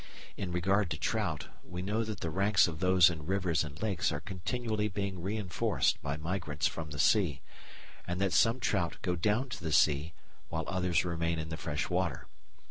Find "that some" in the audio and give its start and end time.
8.19-8.59